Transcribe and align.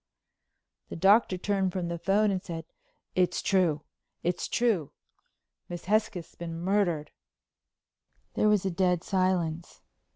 The 0.89 0.95
Doctor 0.95 1.37
turned 1.37 1.73
from 1.73 1.87
the 1.87 1.99
phone 1.99 2.31
and 2.31 2.41
said: 2.41 2.65
"It's 3.13 3.39
true. 3.39 3.83
Miss 4.23 5.85
Hesketh's 5.85 6.33
been 6.33 6.59
murdered." 6.59 7.11
There 8.33 8.49
was 8.49 8.65
a 8.65 8.71
dead 8.71 9.03
silence. 9.03 9.81